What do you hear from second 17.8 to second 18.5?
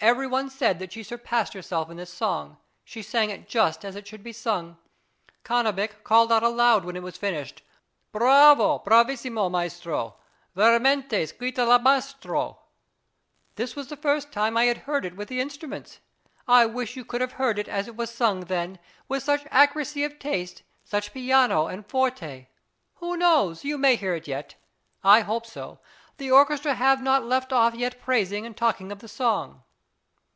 it was sung